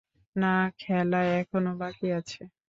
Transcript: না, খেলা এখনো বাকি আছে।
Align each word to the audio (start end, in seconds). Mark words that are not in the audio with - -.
না, 0.35 0.47
খেলা 0.79 1.19
এখনো 1.39 1.71
বাকি 1.81 2.07
আছে। 2.19 2.41